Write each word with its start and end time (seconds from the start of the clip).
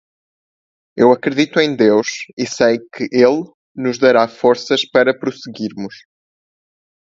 Eu 0.97 1.11
acredito 1.11 1.59
em 1.59 1.75
Deus 1.75 2.25
e 2.35 2.47
sei 2.47 2.79
que 2.79 3.03
Ele 3.11 3.43
nos 3.75 3.99
dará 3.99 4.27
forças 4.27 4.81
para 4.89 5.15
prosseguirmos. 5.15 5.93